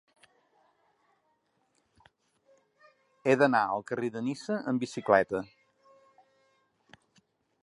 He 3.27 3.37
d'anar 3.43 3.63
al 3.67 3.87
carrer 3.93 4.11
de 4.17 4.27
Niça 4.31 4.61
amb 4.73 4.87
bicicleta. 4.87 5.47